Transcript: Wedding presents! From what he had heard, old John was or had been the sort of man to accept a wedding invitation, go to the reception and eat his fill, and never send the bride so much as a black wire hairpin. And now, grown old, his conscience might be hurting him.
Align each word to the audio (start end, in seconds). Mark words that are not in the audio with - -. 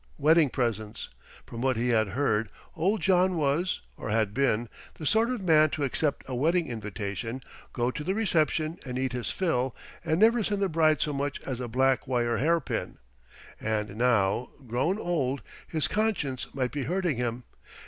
Wedding 0.17 0.49
presents! 0.49 1.09
From 1.45 1.61
what 1.61 1.77
he 1.77 1.89
had 1.89 2.07
heard, 2.07 2.49
old 2.75 3.01
John 3.01 3.37
was 3.37 3.81
or 3.97 4.09
had 4.09 4.33
been 4.33 4.67
the 4.95 5.05
sort 5.05 5.29
of 5.29 5.41
man 5.41 5.69
to 5.69 5.83
accept 5.83 6.23
a 6.27 6.33
wedding 6.33 6.65
invitation, 6.67 7.43
go 7.71 7.91
to 7.91 8.03
the 8.03 8.15
reception 8.15 8.79
and 8.83 8.97
eat 8.97 9.11
his 9.11 9.29
fill, 9.29 9.75
and 10.03 10.19
never 10.19 10.43
send 10.43 10.59
the 10.59 10.69
bride 10.69 11.03
so 11.03 11.13
much 11.13 11.39
as 11.43 11.59
a 11.59 11.67
black 11.67 12.07
wire 12.07 12.37
hairpin. 12.37 12.97
And 13.59 13.95
now, 13.95 14.49
grown 14.65 14.97
old, 14.97 15.43
his 15.67 15.87
conscience 15.87 16.47
might 16.51 16.71
be 16.71 16.85
hurting 16.85 17.17
him. 17.17 17.43